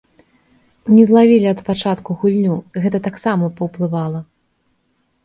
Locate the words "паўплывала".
3.61-4.19